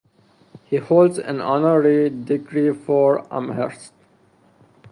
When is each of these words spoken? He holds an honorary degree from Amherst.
He 0.65 0.77
holds 0.77 1.19
an 1.19 1.41
honorary 1.41 2.09
degree 2.09 2.73
from 2.73 3.23
Amherst. 3.29 3.93